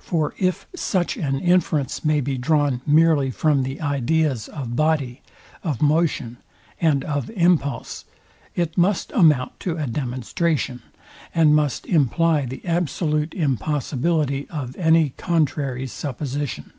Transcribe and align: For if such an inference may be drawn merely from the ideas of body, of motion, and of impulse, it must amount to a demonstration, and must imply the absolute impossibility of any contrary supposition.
For 0.00 0.34
if 0.36 0.66
such 0.74 1.16
an 1.16 1.38
inference 1.38 2.04
may 2.04 2.20
be 2.20 2.36
drawn 2.36 2.80
merely 2.84 3.30
from 3.30 3.62
the 3.62 3.80
ideas 3.80 4.48
of 4.48 4.74
body, 4.74 5.22
of 5.62 5.80
motion, 5.80 6.38
and 6.80 7.04
of 7.04 7.30
impulse, 7.36 8.04
it 8.56 8.76
must 8.76 9.12
amount 9.12 9.60
to 9.60 9.76
a 9.76 9.86
demonstration, 9.86 10.82
and 11.32 11.54
must 11.54 11.86
imply 11.86 12.46
the 12.46 12.64
absolute 12.64 13.32
impossibility 13.32 14.48
of 14.50 14.74
any 14.76 15.10
contrary 15.10 15.86
supposition. 15.86 16.72